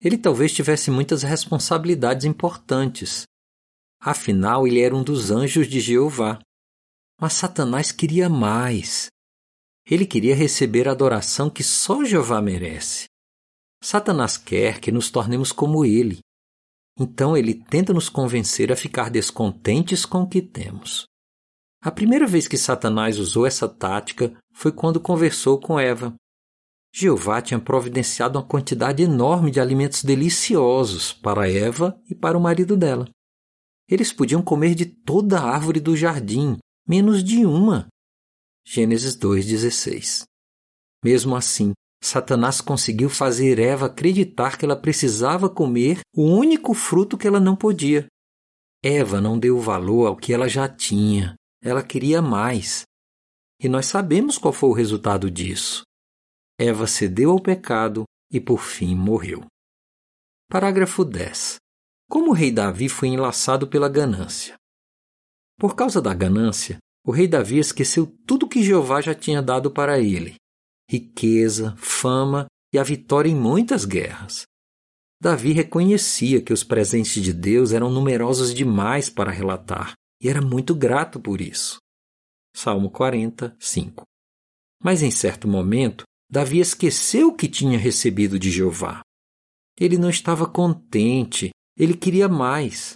Ele 0.00 0.18
talvez 0.18 0.52
tivesse 0.52 0.90
muitas 0.90 1.22
responsabilidades 1.22 2.26
importantes. 2.26 3.22
Afinal, 4.00 4.66
ele 4.66 4.80
era 4.80 4.96
um 4.96 5.04
dos 5.04 5.30
anjos 5.30 5.68
de 5.68 5.78
Jeová. 5.78 6.40
Mas 7.20 7.34
Satanás 7.34 7.92
queria 7.92 8.28
mais. 8.28 9.06
Ele 9.88 10.04
queria 10.04 10.34
receber 10.34 10.88
a 10.88 10.90
adoração 10.90 11.48
que 11.48 11.62
só 11.62 12.04
Jeová 12.04 12.42
merece. 12.42 13.04
Satanás 13.80 14.36
quer 14.36 14.80
que 14.80 14.90
nos 14.90 15.08
tornemos 15.08 15.52
como 15.52 15.84
ele. 15.84 16.18
Então 16.98 17.36
ele 17.36 17.54
tenta 17.54 17.92
nos 17.92 18.08
convencer 18.08 18.72
a 18.72 18.76
ficar 18.76 19.08
descontentes 19.08 20.04
com 20.04 20.22
o 20.22 20.28
que 20.28 20.42
temos. 20.42 21.06
A 21.84 21.90
primeira 21.90 22.28
vez 22.28 22.46
que 22.46 22.56
Satanás 22.56 23.18
usou 23.18 23.44
essa 23.44 23.68
tática 23.68 24.32
foi 24.54 24.70
quando 24.70 25.00
conversou 25.00 25.58
com 25.58 25.80
Eva. 25.80 26.14
Jeová 26.94 27.42
tinha 27.42 27.58
providenciado 27.58 28.38
uma 28.38 28.46
quantidade 28.46 29.02
enorme 29.02 29.50
de 29.50 29.58
alimentos 29.58 30.04
deliciosos 30.04 31.12
para 31.12 31.50
Eva 31.50 32.00
e 32.08 32.14
para 32.14 32.38
o 32.38 32.40
marido 32.40 32.76
dela. 32.76 33.08
Eles 33.88 34.12
podiam 34.12 34.40
comer 34.40 34.76
de 34.76 34.86
toda 34.86 35.40
a 35.40 35.44
árvore 35.44 35.80
do 35.80 35.96
jardim, 35.96 36.56
menos 36.86 37.24
de 37.24 37.44
uma. 37.44 37.88
Gênesis 38.64 39.18
2,16. 39.18 40.22
Mesmo 41.04 41.34
assim, 41.34 41.72
Satanás 42.00 42.60
conseguiu 42.60 43.10
fazer 43.10 43.58
Eva 43.58 43.86
acreditar 43.86 44.56
que 44.56 44.64
ela 44.64 44.76
precisava 44.76 45.50
comer 45.50 45.98
o 46.14 46.22
único 46.22 46.74
fruto 46.74 47.18
que 47.18 47.26
ela 47.26 47.40
não 47.40 47.56
podia. 47.56 48.06
Eva 48.84 49.20
não 49.20 49.36
deu 49.36 49.58
valor 49.58 50.06
ao 50.06 50.16
que 50.16 50.32
ela 50.32 50.48
já 50.48 50.68
tinha 50.68 51.34
ela 51.62 51.82
queria 51.82 52.20
mais. 52.20 52.82
E 53.60 53.68
nós 53.68 53.86
sabemos 53.86 54.36
qual 54.36 54.52
foi 54.52 54.68
o 54.68 54.74
resultado 54.74 55.30
disso. 55.30 55.84
Eva 56.58 56.86
cedeu 56.88 57.30
ao 57.30 57.40
pecado 57.40 58.02
e 58.30 58.40
por 58.40 58.60
fim 58.60 58.96
morreu. 58.96 59.46
Parágrafo 60.50 61.04
10. 61.04 61.56
Como 62.10 62.30
o 62.30 62.34
rei 62.34 62.50
Davi 62.50 62.88
foi 62.88 63.08
enlaçado 63.08 63.68
pela 63.68 63.88
ganância? 63.88 64.56
Por 65.56 65.76
causa 65.76 66.02
da 66.02 66.12
ganância, 66.12 66.78
o 67.06 67.12
rei 67.12 67.28
Davi 67.28 67.58
esqueceu 67.58 68.06
tudo 68.26 68.48
que 68.48 68.62
Jeová 68.62 69.00
já 69.00 69.14
tinha 69.14 69.40
dado 69.40 69.70
para 69.70 70.00
ele: 70.00 70.34
riqueza, 70.90 71.74
fama 71.78 72.46
e 72.74 72.78
a 72.78 72.82
vitória 72.82 73.30
em 73.30 73.36
muitas 73.36 73.84
guerras. 73.84 74.42
Davi 75.20 75.52
reconhecia 75.52 76.42
que 76.42 76.52
os 76.52 76.64
presentes 76.64 77.22
de 77.22 77.32
Deus 77.32 77.72
eram 77.72 77.90
numerosos 77.90 78.52
demais 78.52 79.08
para 79.08 79.30
relatar 79.30 79.94
e 80.22 80.28
era 80.28 80.40
muito 80.40 80.74
grato 80.74 81.18
por 81.18 81.40
isso. 81.40 81.78
Salmo 82.54 82.90
40, 82.90 83.56
5. 83.58 84.04
Mas 84.82 85.02
em 85.02 85.10
certo 85.10 85.48
momento, 85.48 86.04
Davi 86.30 86.60
esqueceu 86.60 87.28
o 87.28 87.36
que 87.36 87.48
tinha 87.48 87.78
recebido 87.78 88.38
de 88.38 88.50
Jeová. 88.50 89.02
Ele 89.78 89.98
não 89.98 90.08
estava 90.08 90.46
contente, 90.46 91.50
ele 91.76 91.96
queria 91.96 92.28
mais. 92.28 92.94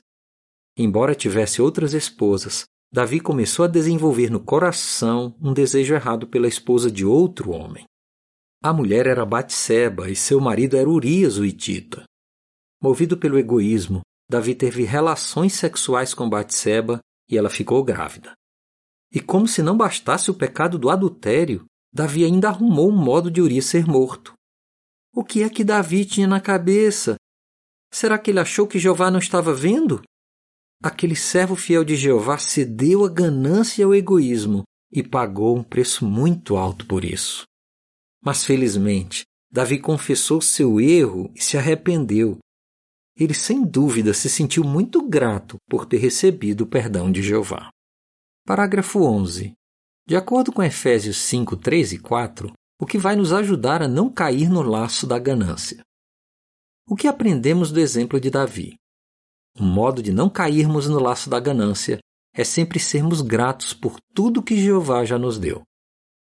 Embora 0.78 1.14
tivesse 1.14 1.60
outras 1.60 1.94
esposas, 1.94 2.64
Davi 2.92 3.18
começou 3.18 3.64
a 3.64 3.68
desenvolver 3.68 4.30
no 4.30 4.40
coração 4.40 5.34
um 5.40 5.52
desejo 5.52 5.94
errado 5.94 6.28
pela 6.28 6.46
esposa 6.46 6.90
de 6.90 7.04
outro 7.04 7.50
homem. 7.50 7.84
A 8.62 8.72
mulher 8.72 9.06
era 9.06 9.26
Batseba 9.26 10.08
e 10.10 10.16
seu 10.16 10.40
marido 10.40 10.76
era 10.76 10.88
Urias 10.88 11.38
o 11.38 11.44
Itita. 11.44 12.04
Movido 12.80 13.16
pelo 13.16 13.38
egoísmo, 13.38 14.00
Davi 14.30 14.54
teve 14.54 14.84
relações 14.84 15.54
sexuais 15.54 16.12
com 16.14 16.28
Batseba 16.28 17.00
e 17.28 17.36
ela 17.36 17.50
ficou 17.50 17.82
grávida. 17.82 18.32
E 19.12 19.20
como 19.20 19.46
se 19.46 19.62
não 19.62 19.76
bastasse 19.76 20.30
o 20.30 20.34
pecado 20.34 20.78
do 20.78 20.90
adultério, 20.90 21.64
Davi 21.92 22.24
ainda 22.24 22.48
arrumou 22.48 22.90
um 22.90 22.96
modo 22.96 23.30
de 23.30 23.40
Urias 23.40 23.66
ser 23.66 23.86
morto. 23.86 24.34
O 25.14 25.24
que 25.24 25.42
é 25.42 25.48
que 25.48 25.64
Davi 25.64 26.04
tinha 26.04 26.26
na 26.26 26.40
cabeça? 26.40 27.16
Será 27.90 28.18
que 28.18 28.30
ele 28.30 28.40
achou 28.40 28.66
que 28.66 28.78
Jeová 28.78 29.10
não 29.10 29.18
estava 29.18 29.54
vendo? 29.54 30.02
Aquele 30.82 31.16
servo 31.16 31.56
fiel 31.56 31.84
de 31.84 31.96
Jeová 31.96 32.36
cedeu 32.36 33.04
à 33.04 33.08
ganância 33.08 33.80
e 33.80 33.84
ao 33.84 33.94
egoísmo 33.94 34.62
e 34.92 35.02
pagou 35.02 35.56
um 35.56 35.62
preço 35.62 36.04
muito 36.04 36.56
alto 36.56 36.86
por 36.86 37.04
isso. 37.04 37.44
Mas 38.22 38.44
felizmente, 38.44 39.24
Davi 39.50 39.78
confessou 39.80 40.40
seu 40.42 40.80
erro 40.80 41.30
e 41.34 41.40
se 41.40 41.56
arrependeu, 41.56 42.38
ele 43.16 43.32
sem 43.32 43.64
dúvida 43.64 44.12
se 44.12 44.28
sentiu 44.28 44.62
muito 44.62 45.00
grato 45.08 45.56
por 45.68 45.86
ter 45.86 45.96
recebido 45.96 46.62
o 46.64 46.66
perdão 46.66 47.10
de 47.10 47.22
Jeová. 47.22 47.70
Parágrafo 48.44 49.02
11. 49.02 49.54
De 50.06 50.14
acordo 50.14 50.52
com 50.52 50.62
Efésios 50.62 51.16
5, 51.16 51.56
3 51.56 51.94
e 51.94 51.98
4, 51.98 52.52
o 52.80 52.86
que 52.86 52.98
vai 52.98 53.16
nos 53.16 53.32
ajudar 53.32 53.82
a 53.82 53.88
não 53.88 54.10
cair 54.10 54.50
no 54.50 54.60
laço 54.62 55.06
da 55.06 55.18
ganância. 55.18 55.82
O 56.88 56.94
que 56.94 57.08
aprendemos 57.08 57.72
do 57.72 57.80
exemplo 57.80 58.20
de 58.20 58.30
Davi? 58.30 58.76
Um 59.58 59.66
modo 59.66 60.02
de 60.02 60.12
não 60.12 60.28
cairmos 60.28 60.86
no 60.86 61.00
laço 61.00 61.30
da 61.30 61.40
ganância 61.40 61.98
é 62.34 62.44
sempre 62.44 62.78
sermos 62.78 63.22
gratos 63.22 63.72
por 63.72 63.96
tudo 64.14 64.42
que 64.42 64.60
Jeová 64.60 65.04
já 65.04 65.18
nos 65.18 65.38
deu. 65.38 65.62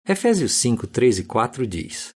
Efésios 0.06 0.52
5, 0.52 0.86
3 0.86 1.18
e 1.18 1.24
4 1.24 1.66
diz: 1.66 2.10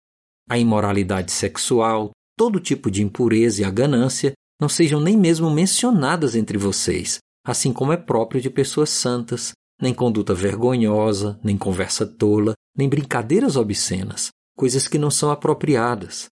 A 0.49 0.57
imoralidade 0.57 1.33
sexual, 1.33 2.12
todo 2.38 2.61
tipo 2.61 2.90
de 2.90 3.02
impureza 3.02 3.61
e 3.61 3.64
a 3.64 3.71
ganância 3.71 4.33
não 4.62 4.69
sejam 4.69 5.00
nem 5.00 5.16
mesmo 5.16 5.50
mencionadas 5.50 6.37
entre 6.37 6.57
vocês, 6.57 7.19
assim 7.45 7.73
como 7.73 7.92
é 7.92 7.97
próprio 7.97 8.40
de 8.40 8.49
pessoas 8.49 8.90
santas, 8.90 9.50
nem 9.81 9.92
conduta 9.92 10.33
vergonhosa, 10.33 11.37
nem 11.42 11.59
conversa 11.59 12.07
tola, 12.07 12.54
nem 12.76 12.88
brincadeiras 12.88 13.57
obscenas, 13.57 14.28
coisas 14.57 14.87
que 14.87 14.99
não 14.99 15.11
são 15.11 15.33
apropriadas. 15.33 16.26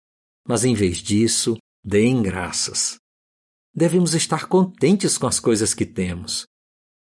Mas 0.47 0.63
em 0.63 0.75
vez 0.75 0.99
disso, 0.99 1.57
deem 1.83 2.23
graças. 2.23 2.97
Devemos 3.75 4.13
estar 4.15 4.47
contentes 4.47 5.17
com 5.17 5.27
as 5.27 5.41
coisas 5.41 5.73
que 5.73 5.87
temos. 5.87 6.45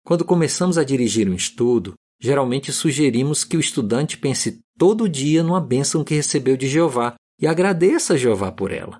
Quando 0.07 0.25
começamos 0.25 0.79
a 0.79 0.85
dirigir 0.85 1.29
um 1.29 1.35
estudo, 1.35 1.93
geralmente 2.19 2.73
sugerimos 2.73 3.45
que 3.45 3.59
o 3.59 3.61
estudante 3.61 4.17
pense 4.17 4.61
todo 4.79 5.07
dia 5.11 5.43
numa 5.43 5.61
bênção 5.61 6.03
que 6.03 6.15
recebeu 6.15 6.57
de 6.57 6.69
Jeová 6.69 7.17
e 7.39 7.47
agradeça 7.47 8.15
a 8.15 8.17
Jeová 8.17 8.51
por 8.51 8.73
ela. 8.73 8.99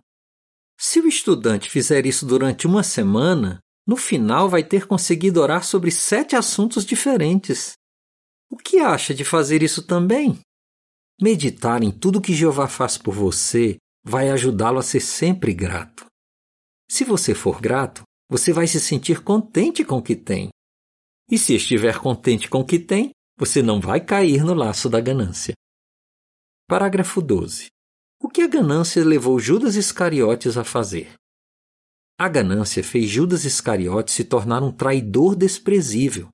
Se 0.79 1.01
o 1.01 1.07
estudante 1.07 1.71
fizer 1.71 2.07
isso 2.07 2.27
durante 2.27 2.67
uma 2.67 2.83
semana, 2.83 3.61
no 3.87 3.97
final 3.97 4.49
vai 4.49 4.63
ter 4.63 4.87
conseguido 4.87 5.41
orar 5.41 5.65
sobre 5.65 5.91
sete 5.91 6.37
assuntos 6.37 6.85
diferentes. 6.85 7.75
O 8.51 8.57
que 8.57 8.79
acha 8.79 9.15
de 9.15 9.25
fazer 9.25 9.63
isso 9.63 9.83
também? 9.83 10.41
Meditar 11.21 11.83
em 11.83 11.91
tudo 11.91 12.21
que 12.21 12.35
Jeová 12.35 12.69
faz 12.69 12.99
por 12.99 13.15
você 13.15 13.77
vai 14.05 14.31
ajudá-lo 14.31 14.79
a 14.79 14.83
ser 14.83 15.01
sempre 15.01 15.55
grato. 15.55 16.07
Se 16.91 17.05
você 17.05 17.35
for 17.35 17.61
grato, 17.61 18.03
você 18.29 18.53
vai 18.53 18.67
se 18.67 18.81
sentir 18.81 19.23
contente 19.23 19.85
com 19.85 19.99
o 19.99 20.03
que 20.03 20.17
tem. 20.17 20.49
E 21.31 21.39
se 21.39 21.55
estiver 21.55 21.99
contente 21.99 22.49
com 22.49 22.61
o 22.61 22.67
que 22.67 22.79
tem, 22.79 23.11
você 23.39 23.63
não 23.63 23.81
vai 23.81 24.01
cair 24.01 24.45
no 24.45 24.55
laço 24.55 24.89
da 24.89 25.01
ganância. 25.01 25.55
Parágrafo 26.69 27.21
12. 27.23 27.69
O 28.23 28.29
que 28.29 28.41
a 28.41 28.47
ganância 28.47 29.05
levou 29.05 29.41
Judas 29.41 29.75
Iscariotes 29.75 30.57
a 30.57 30.63
fazer? 30.63 31.15
A 32.17 32.29
ganância 32.29 32.85
fez 32.85 33.11
Judas 33.11 33.45
Iscariotes 33.45 34.15
se 34.15 34.23
tornar 34.23 34.63
um 34.63 34.71
traidor 34.71 35.35
desprezível. 35.35 36.29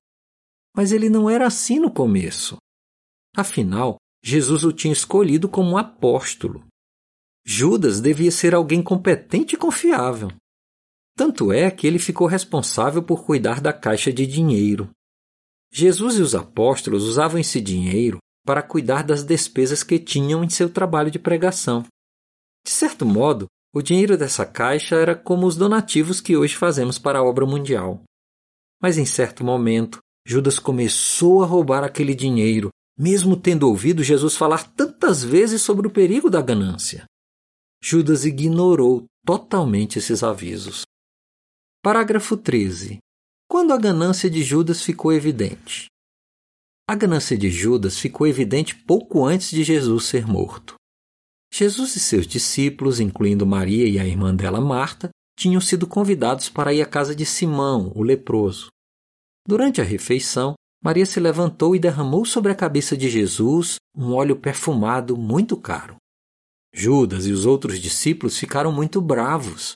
Mas 0.75 0.91
ele 0.91 1.09
não 1.09 1.27
era 1.27 1.47
assim 1.47 1.79
no 1.79 1.91
começo. 1.91 2.57
Afinal, 3.35 3.97
Jesus 4.23 4.63
o 4.63 4.71
tinha 4.71 4.93
escolhido 4.93 5.49
como 5.49 5.71
um 5.71 5.77
apóstolo. 5.77 6.63
Judas 7.43 7.99
devia 7.99 8.29
ser 8.29 8.53
alguém 8.53 8.83
competente 8.83 9.55
e 9.55 9.57
confiável. 9.57 10.31
Tanto 11.17 11.51
é 11.51 11.71
que 11.71 11.87
ele 11.87 11.97
ficou 11.97 12.27
responsável 12.27 13.01
por 13.01 13.25
cuidar 13.25 13.59
da 13.59 13.73
caixa 13.73 14.13
de 14.13 14.27
dinheiro. 14.27 14.91
Jesus 15.71 16.17
e 16.17 16.21
os 16.21 16.35
apóstolos 16.35 17.03
usavam 17.03 17.39
esse 17.39 17.59
dinheiro 17.59 18.19
para 18.49 18.63
cuidar 18.63 19.03
das 19.03 19.23
despesas 19.23 19.83
que 19.83 19.99
tinham 19.99 20.43
em 20.43 20.49
seu 20.49 20.71
trabalho 20.71 21.11
de 21.11 21.19
pregação. 21.19 21.85
De 22.65 22.71
certo 22.71 23.05
modo, 23.05 23.45
o 23.71 23.79
dinheiro 23.79 24.17
dessa 24.17 24.43
caixa 24.43 24.95
era 24.95 25.15
como 25.15 25.45
os 25.45 25.55
donativos 25.55 26.19
que 26.19 26.35
hoje 26.35 26.55
fazemos 26.55 26.97
para 26.97 27.19
a 27.19 27.23
obra 27.23 27.45
mundial. 27.45 28.01
Mas 28.81 28.97
em 28.97 29.05
certo 29.05 29.43
momento, 29.43 29.99
Judas 30.25 30.57
começou 30.57 31.43
a 31.43 31.45
roubar 31.45 31.83
aquele 31.83 32.15
dinheiro, 32.15 32.71
mesmo 32.97 33.37
tendo 33.37 33.67
ouvido 33.67 34.01
Jesus 34.01 34.35
falar 34.35 34.63
tantas 34.71 35.23
vezes 35.23 35.61
sobre 35.61 35.85
o 35.85 35.91
perigo 35.91 36.27
da 36.27 36.41
ganância. 36.41 37.03
Judas 37.79 38.25
ignorou 38.25 39.05
totalmente 39.23 39.99
esses 39.99 40.23
avisos. 40.23 40.87
Parágrafo 41.83 42.35
13. 42.35 42.97
Quando 43.47 43.73
a 43.73 43.77
ganância 43.77 44.27
de 44.27 44.41
Judas 44.41 44.81
ficou 44.81 45.13
evidente? 45.13 45.87
A 46.89 46.95
ganância 46.95 47.37
de 47.37 47.51
Judas 47.51 47.99
ficou 47.99 48.25
evidente 48.25 48.75
pouco 48.75 49.23
antes 49.23 49.51
de 49.51 49.63
Jesus 49.63 50.05
ser 50.05 50.25
morto. 50.25 50.73
Jesus 51.53 51.95
e 51.95 51.99
seus 51.99 52.25
discípulos, 52.25 52.99
incluindo 52.99 53.45
Maria 53.45 53.87
e 53.87 53.99
a 53.99 54.07
irmã 54.07 54.33
dela 54.33 54.59
Marta, 54.59 55.11
tinham 55.37 55.61
sido 55.61 55.85
convidados 55.85 56.49
para 56.49 56.73
ir 56.73 56.81
à 56.81 56.87
casa 56.87 57.13
de 57.15 57.27
Simão, 57.27 57.91
o 57.93 58.01
leproso. 58.01 58.69
Durante 59.47 59.79
a 59.79 59.83
refeição, 59.83 60.55
Maria 60.83 61.05
se 61.05 61.19
levantou 61.19 61.75
e 61.75 61.79
derramou 61.79 62.25
sobre 62.25 62.51
a 62.51 62.55
cabeça 62.55 62.97
de 62.97 63.07
Jesus 63.07 63.75
um 63.95 64.15
óleo 64.15 64.35
perfumado 64.35 65.15
muito 65.15 65.55
caro. 65.55 65.95
Judas 66.73 67.27
e 67.27 67.31
os 67.31 67.45
outros 67.45 67.79
discípulos 67.79 68.35
ficaram 68.35 68.71
muito 68.71 68.99
bravos. 68.99 69.73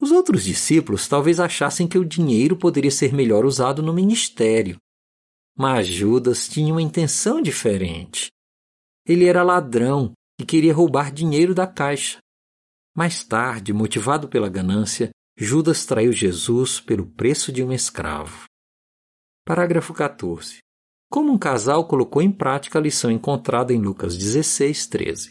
Os 0.00 0.12
outros 0.12 0.44
discípulos 0.44 1.08
talvez 1.08 1.40
achassem 1.40 1.88
que 1.88 1.98
o 1.98 2.04
dinheiro 2.04 2.56
poderia 2.56 2.92
ser 2.92 3.12
melhor 3.12 3.44
usado 3.44 3.82
no 3.82 3.92
ministério. 3.92 4.78
Mas 5.58 5.88
Judas 5.88 6.48
tinha 6.48 6.72
uma 6.72 6.80
intenção 6.80 7.42
diferente. 7.42 8.28
Ele 9.04 9.24
era 9.24 9.42
ladrão 9.42 10.12
e 10.40 10.46
queria 10.46 10.72
roubar 10.72 11.12
dinheiro 11.12 11.52
da 11.52 11.66
caixa. 11.66 12.18
Mais 12.96 13.24
tarde, 13.24 13.72
motivado 13.72 14.28
pela 14.28 14.48
ganância, 14.48 15.10
Judas 15.36 15.84
traiu 15.84 16.12
Jesus 16.12 16.80
pelo 16.80 17.06
preço 17.06 17.50
de 17.50 17.64
um 17.64 17.72
escravo. 17.72 18.44
Parágrafo 19.44 19.92
14. 19.92 20.58
Como 21.10 21.32
um 21.32 21.38
casal 21.38 21.88
colocou 21.88 22.22
em 22.22 22.30
prática 22.30 22.78
a 22.78 22.82
lição 22.82 23.10
encontrada 23.10 23.72
em 23.72 23.80
Lucas 23.80 24.16
16, 24.16 24.86
13. 24.86 25.30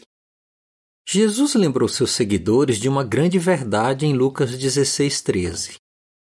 Jesus 1.08 1.54
lembrou 1.54 1.88
seus 1.88 2.10
seguidores 2.10 2.78
de 2.78 2.86
uma 2.86 3.02
grande 3.02 3.38
verdade 3.38 4.04
em 4.04 4.12
Lucas 4.12 4.58
16, 4.58 5.22
13. 5.22 5.76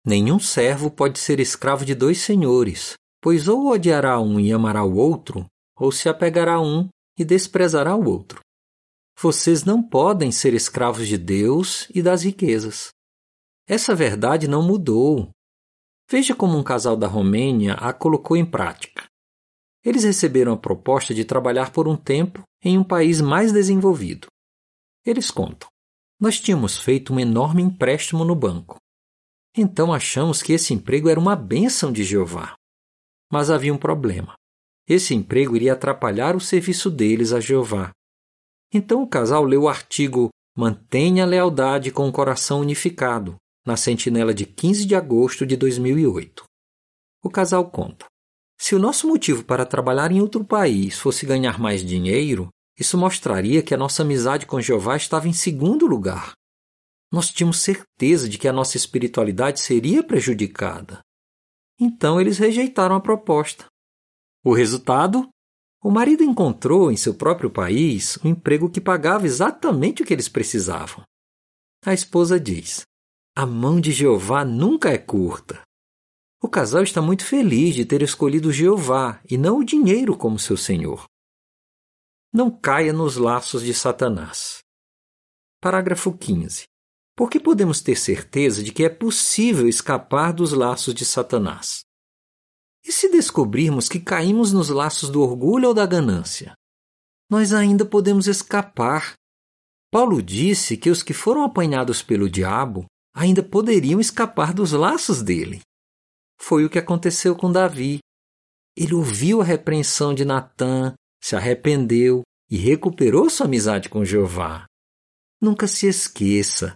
Nenhum 0.06 0.40
servo 0.40 0.92
pode 0.92 1.18
ser 1.18 1.40
escravo 1.40 1.84
de 1.84 1.96
dois 1.96 2.20
senhores, 2.20 2.94
pois 3.26 3.48
ou 3.48 3.72
odiará 3.72 4.20
um 4.20 4.40
e 4.40 4.54
amará 4.54 4.84
o 4.84 4.98
outro, 4.98 5.48
ou 5.76 5.92
se 5.92 6.08
apegará 6.08 6.54
a 6.54 6.62
um 6.62 6.88
e 7.18 7.26
desprezará 7.26 7.96
o 7.96 8.08
outro. 8.08 8.40
Vocês 9.20 9.64
não 9.64 9.82
podem 9.82 10.32
ser 10.32 10.54
escravos 10.54 11.08
de 11.08 11.18
Deus 11.18 11.90
e 11.90 12.04
das 12.04 12.22
riquezas. 12.22 12.90
Essa 13.68 13.96
verdade 13.96 14.48
não 14.48 14.62
mudou, 14.62 15.32
Veja 16.08 16.36
como 16.36 16.56
um 16.56 16.64
casal 16.64 16.96
da 16.96 17.08
Romênia 17.08 17.74
a 17.74 17.92
colocou 17.92 18.38
em 18.38 18.46
prática. 18.46 19.06
Eles 19.84 20.04
receberam 20.04 20.54
a 20.54 20.58
proposta 20.58 21.16
de 21.16 21.26
trabalhar 21.26 21.72
por 21.72 21.88
um 21.88 21.98
tempo 21.98 22.44
em 22.64 22.78
um 22.78 22.84
país 22.84 23.20
mais 23.20 23.52
desenvolvido. 23.52 24.28
Eles 25.04 25.32
contam: 25.32 25.68
Nós 26.20 26.40
tínhamos 26.40 26.78
feito 26.78 27.12
um 27.12 27.20
enorme 27.20 27.64
empréstimo 27.64 28.24
no 28.24 28.36
banco. 28.36 28.78
Então 29.58 29.92
achamos 29.92 30.44
que 30.44 30.54
esse 30.54 30.76
emprego 30.76 31.10
era 31.10 31.20
uma 31.20 31.36
bênção 31.36 31.92
de 31.92 32.04
Jeová. 32.04 32.56
Mas 33.32 33.50
havia 33.50 33.74
um 33.74 33.78
problema. 33.78 34.36
Esse 34.88 35.14
emprego 35.14 35.56
iria 35.56 35.74
atrapalhar 35.74 36.36
o 36.36 36.40
serviço 36.40 36.90
deles 36.90 37.34
a 37.34 37.40
Jeová. 37.40 37.92
Então 38.74 39.02
o 39.02 39.08
casal 39.08 39.44
leu 39.44 39.64
o 39.64 39.70
artigo 39.70 40.30
Mantenha 40.58 41.24
a 41.24 41.28
lealdade 41.28 41.92
com 41.92 42.08
o 42.08 42.12
coração 42.14 42.62
unificado, 42.62 43.36
na 43.66 43.76
sentinela 43.76 44.34
de 44.34 44.46
15 44.46 44.86
de 44.86 44.96
agosto 44.96 45.46
de 45.46 45.58
2008. 45.58 46.46
O 47.22 47.30
casal 47.30 47.70
conta: 47.70 48.06
Se 48.58 48.74
o 48.74 48.80
nosso 48.80 49.06
motivo 49.06 49.44
para 49.44 49.66
trabalhar 49.66 50.14
em 50.14 50.22
outro 50.22 50.46
país 50.46 50.98
fosse 50.98 51.26
ganhar 51.26 51.60
mais 51.60 51.84
dinheiro, 51.84 52.48
isso 52.80 52.98
mostraria 52.98 53.62
que 53.62 53.74
a 53.74 53.78
nossa 53.78 54.04
amizade 54.04 54.46
com 54.46 54.62
Jeová 54.62 54.96
estava 54.96 55.28
em 55.28 55.34
segundo 55.34 55.86
lugar. 55.86 56.32
Nós 57.12 57.30
tínhamos 57.30 57.60
certeza 57.60 58.30
de 58.30 58.38
que 58.38 58.48
a 58.48 58.54
nossa 58.54 58.78
espiritualidade 58.78 59.60
seria 59.60 60.02
prejudicada. 60.02 61.02
Então 61.80 62.20
eles 62.20 62.38
rejeitaram 62.38 62.96
a 62.96 63.02
proposta. 63.02 63.66
O 64.44 64.54
resultado? 64.54 65.28
O 65.84 65.92
marido 65.92 66.24
encontrou 66.24 66.92
em 66.92 66.98
seu 66.98 67.14
próprio 67.14 67.50
país 67.50 68.18
um 68.24 68.30
emprego 68.30 68.70
que 68.70 68.82
pagava 68.82 69.26
exatamente 69.26 70.02
o 70.02 70.06
que 70.06 70.14
eles 70.14 70.30
precisavam. 70.30 71.04
A 71.86 71.94
esposa 71.94 72.40
diz: 72.40 72.84
a 73.36 73.46
mão 73.46 73.82
de 73.82 73.92
Jeová 73.92 74.46
nunca 74.46 74.90
é 74.90 74.98
curta. 74.98 75.62
O 76.42 76.48
casal 76.48 76.84
está 76.84 77.02
muito 77.02 77.26
feliz 77.26 77.76
de 77.76 77.86
ter 77.86 78.02
escolhido 78.02 78.52
Jeová 78.52 79.20
e 79.30 79.38
não 79.38 79.58
o 79.58 79.64
dinheiro 79.64 80.16
como 80.16 80.40
seu 80.40 80.56
senhor. 80.56 81.06
Não 82.32 82.50
caia 82.50 82.94
nos 82.94 83.18
laços 83.18 83.62
de 83.62 83.74
Satanás. 83.74 84.60
Parágrafo 85.62 86.16
15. 86.18 86.66
Por 87.16 87.30
que 87.30 87.40
podemos 87.40 87.80
ter 87.80 87.96
certeza 87.96 88.62
de 88.62 88.74
que 88.74 88.84
é 88.84 88.90
possível 88.90 89.68
escapar 89.68 90.34
dos 90.34 90.52
laços 90.52 90.94
de 90.94 91.06
Satanás? 91.06 91.86
E 92.84 92.92
se 92.92 93.10
descobrirmos 93.10 93.88
que 93.88 94.00
caímos 94.00 94.52
nos 94.52 94.70
laços 94.70 95.10
do 95.10 95.22
orgulho 95.22 95.70
ou 95.70 95.74
da 95.74 95.86
ganância? 95.86 96.54
Nós 97.30 97.54
ainda 97.54 97.86
podemos 97.86 98.28
escapar. 98.28 99.14
Paulo 99.90 100.22
disse 100.22 100.76
que 100.76 100.90
os 100.90 101.02
que 101.02 101.14
foram 101.14 101.44
apanhados 101.44 102.04
pelo 102.04 102.30
diabo 102.30 102.86
ainda 103.16 103.42
poderiam 103.42 104.00
escapar 104.00 104.54
dos 104.54 104.74
laços 104.74 105.24
dele. 105.24 105.62
Foi 106.38 106.66
o 106.66 106.70
que 106.70 106.78
aconteceu 106.78 107.34
com 107.36 107.50
Davi. 107.52 108.00
Ele 108.78 108.94
ouviu 108.94 109.42
a 109.42 109.46
repreensão 109.46 110.14
de 110.14 110.26
Natã, 110.26 110.94
se 111.24 111.36
arrependeu 111.36 112.24
e 112.52 112.58
recuperou 112.58 113.30
sua 113.30 113.46
amizade 113.46 113.88
com 113.88 114.04
Jeová. 114.04 114.66
Nunca 115.42 115.66
se 115.66 115.88
esqueça: 115.88 116.76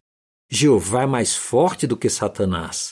Jeová 0.50 1.04
é 1.04 1.06
mais 1.06 1.36
forte 1.36 1.86
do 1.86 1.98
que 1.98 2.10
Satanás. 2.10 2.92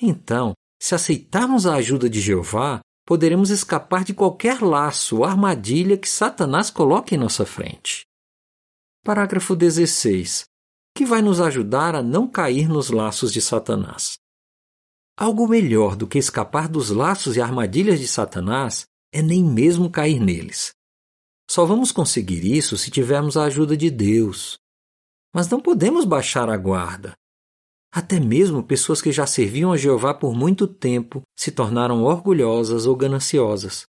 Então, 0.00 0.54
se 0.80 0.94
aceitarmos 0.94 1.66
a 1.66 1.74
ajuda 1.74 2.08
de 2.08 2.20
Jeová, 2.20 2.80
poderemos 3.06 3.50
escapar 3.50 4.04
de 4.04 4.14
qualquer 4.14 4.62
laço 4.62 5.18
ou 5.18 5.24
armadilha 5.24 5.98
que 5.98 6.08
Satanás 6.08 6.70
coloque 6.70 7.14
em 7.14 7.18
nossa 7.18 7.44
frente. 7.44 8.04
Parágrafo 9.04 9.54
16 9.56 10.44
que 10.94 11.04
vai 11.04 11.22
nos 11.22 11.40
ajudar 11.40 11.94
a 11.94 12.02
não 12.02 12.28
cair 12.28 12.68
nos 12.68 12.90
laços 12.90 13.32
de 13.32 13.40
Satanás. 13.40 14.18
Algo 15.16 15.46
melhor 15.48 15.96
do 15.96 16.06
que 16.06 16.18
escapar 16.18 16.68
dos 16.68 16.90
laços 16.90 17.36
e 17.36 17.40
armadilhas 17.40 18.00
de 18.00 18.08
Satanás 18.08 18.84
é 19.12 19.22
nem 19.22 19.44
mesmo 19.44 19.90
cair 19.90 20.20
neles. 20.20 20.72
Só 21.50 21.64
vamos 21.64 21.92
conseguir 21.92 22.44
isso 22.44 22.78
se 22.78 22.90
tivermos 22.90 23.36
a 23.36 23.44
ajuda 23.44 23.76
de 23.76 23.90
Deus. 23.90 24.58
Mas 25.34 25.48
não 25.48 25.60
podemos 25.60 26.04
baixar 26.04 26.48
a 26.48 26.56
guarda. 26.56 27.12
Até 27.92 28.20
mesmo 28.20 28.62
pessoas 28.62 29.02
que 29.02 29.10
já 29.10 29.26
serviam 29.26 29.72
a 29.72 29.76
Jeová 29.76 30.14
por 30.14 30.34
muito 30.34 30.66
tempo 30.66 31.22
se 31.36 31.50
tornaram 31.50 32.02
orgulhosas 32.02 32.86
ou 32.86 32.94
gananciosas. 32.94 33.84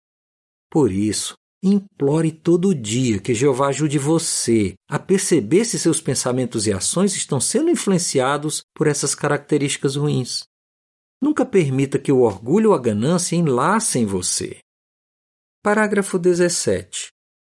Por 0.71 0.91
isso, 0.91 1.35
Implore 1.63 2.33
todo 2.33 2.75
dia 2.75 3.21
que 3.21 3.35
Jeová 3.35 3.69
ajude 3.69 3.99
você 3.99 4.73
a 4.89 4.99
perceber 4.99 5.67
se 5.67 5.79
seus 5.79 6.01
pensamentos 6.01 6.67
e 6.67 6.73
ações 6.73 7.15
estão 7.15 7.39
sendo 7.39 7.69
influenciados 7.69 8.63
por 8.75 8.87
essas 8.87 9.15
características 9.15 9.95
ruins. 9.95 10.45
Nunca 11.21 11.45
permita 11.45 11.99
que 11.99 12.11
o 12.11 12.23
orgulho 12.23 12.71
ou 12.71 12.75
a 12.75 12.81
ganância 12.81 13.37
enlacem 13.37 14.07
você. 14.07 14.59
Parágrafo 15.63 16.19
17. 16.19 17.11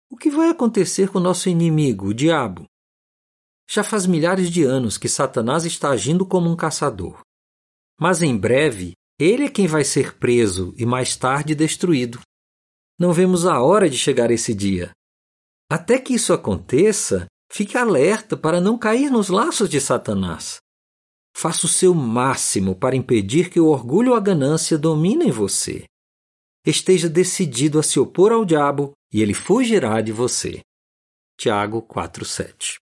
O 0.10 0.18
que 0.18 0.32
vai 0.32 0.50
acontecer 0.50 1.10
com 1.10 1.20
nosso 1.20 1.48
inimigo, 1.48 2.08
o 2.08 2.14
diabo? 2.14 2.66
Já 3.72 3.84
faz 3.84 4.08
milhares 4.08 4.50
de 4.50 4.64
anos 4.64 4.98
que 4.98 5.08
Satanás 5.08 5.64
está 5.64 5.92
agindo 5.92 6.26
como 6.26 6.50
um 6.50 6.56
caçador. 6.56 7.22
Mas 8.02 8.24
em 8.24 8.36
breve, 8.36 8.94
ele 9.20 9.44
é 9.46 9.50
quem 9.50 9.68
vai 9.68 9.84
ser 9.84 10.18
preso 10.18 10.74
e 10.76 10.88
mais 10.88 11.16
tarde 11.16 11.54
destruído. 11.54 12.20
Não 12.98 13.14
vemos 13.14 13.46
a 13.46 13.62
hora 13.62 13.88
de 13.88 13.96
chegar 13.96 14.32
esse 14.32 14.56
dia. 14.56 14.92
Até 15.72 16.00
que 16.00 16.16
isso 16.16 16.34
aconteça, 16.34 17.28
fique 17.52 17.78
alerta 17.78 18.36
para 18.36 18.60
não 18.60 18.76
cair 18.76 19.12
nos 19.12 19.30
laços 19.30 19.70
de 19.70 19.80
Satanás. 19.80 20.58
Faça 21.38 21.68
o 21.68 21.70
seu 21.70 21.94
máximo 21.94 22.76
para 22.76 22.96
impedir 22.96 23.52
que 23.52 23.60
o 23.60 23.68
orgulho 23.68 24.12
ou 24.12 24.18
a 24.18 24.20
ganância 24.20 24.80
dominem 24.80 25.30
você. 25.30 25.86
Esteja 26.66 27.08
decidido 27.08 27.78
a 27.78 27.84
se 27.84 28.00
opor 28.00 28.32
ao 28.32 28.44
diabo 28.44 28.94
e 29.14 29.22
ele 29.22 29.36
fugirá 29.36 30.02
de 30.02 30.12
você. 30.12 30.62
Tiago 31.38 31.84
4:7. 31.84 32.80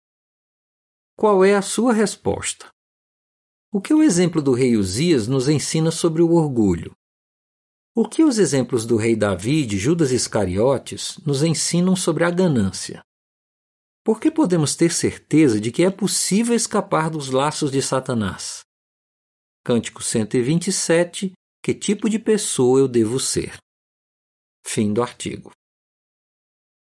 Qual 1.22 1.46
é 1.46 1.54
a 1.54 1.62
sua 1.62 1.94
resposta? 1.94 2.68
O 3.72 3.80
que 3.80 3.94
o 3.94 4.02
exemplo 4.02 4.42
do 4.42 4.54
rei 4.54 4.76
Uzias 4.76 5.28
nos 5.28 5.48
ensina 5.48 5.92
sobre 5.92 6.24
o 6.24 6.32
orgulho? 6.32 6.96
O 7.96 8.10
que 8.10 8.24
os 8.24 8.40
exemplos 8.40 8.88
do 8.88 8.98
rei 8.98 9.16
Davi 9.16 9.62
e 9.62 9.66
de 9.68 9.78
Judas 9.78 10.12
Iscariotes 10.12 11.20
nos 11.20 11.44
ensinam 11.44 11.96
sobre 11.96 12.24
a 12.24 12.32
ganância? 12.32 13.04
Por 14.04 14.20
que 14.20 14.32
podemos 14.32 14.76
ter 14.76 14.92
certeza 14.92 15.62
de 15.62 15.72
que 15.72 15.84
é 15.84 15.92
possível 15.92 16.56
escapar 16.56 17.08
dos 17.12 17.30
laços 17.30 17.70
de 17.70 17.84
Satanás? 17.84 18.62
Cântico 19.64 20.02
127 20.02 21.34
Que 21.64 21.76
tipo 21.76 22.10
de 22.10 22.18
pessoa 22.18 22.80
eu 22.80 22.88
devo 22.88 23.20
ser? 23.20 23.58
Fim 24.66 24.92
do 24.92 25.04
artigo. 25.04 25.52